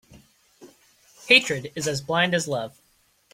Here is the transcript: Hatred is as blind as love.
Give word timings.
Hatred 1.27 1.71
is 1.75 1.87
as 1.87 2.01
blind 2.01 2.33
as 2.33 2.47
love. 2.47 2.81